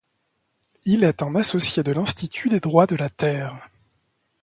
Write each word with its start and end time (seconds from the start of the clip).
Il 0.83 1.03
est 1.03 1.21
un 1.21 1.35
associé 1.35 1.83
de 1.83 1.91
l'Institut 1.91 2.49
des 2.49 2.59
droits 2.59 2.87
de 2.87 2.95
la 2.95 3.11
Terre. 3.11 3.69